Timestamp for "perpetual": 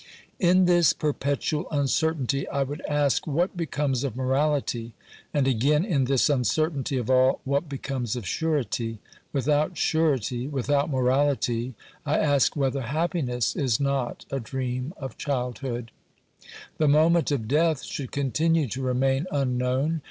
0.93-1.67